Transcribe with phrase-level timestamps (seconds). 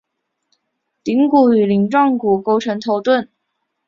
[1.03, 3.29] 顶骨与鳞状骨构成头盾。